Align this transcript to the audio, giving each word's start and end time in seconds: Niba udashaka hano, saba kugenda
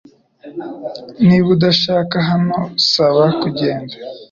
Niba 1.25 1.47
udashaka 1.55 2.15
hano, 2.29 2.57
saba 2.91 3.23
kugenda 3.41 3.95